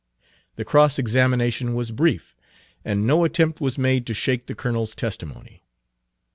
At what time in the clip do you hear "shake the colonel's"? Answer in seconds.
4.15-4.95